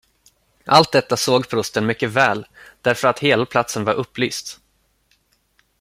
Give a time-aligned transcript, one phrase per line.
[0.65, 2.45] Allt detta såg prosten mycket väl,
[2.81, 4.59] därför att hela platsen var upplyst.